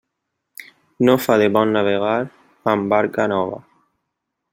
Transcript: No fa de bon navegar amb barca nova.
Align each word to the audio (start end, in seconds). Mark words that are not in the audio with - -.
No 1.09 1.13
fa 1.25 1.35
de 1.41 1.49
bon 1.57 1.73
navegar 1.75 2.15
amb 2.73 2.89
barca 2.95 3.29
nova. 3.35 3.61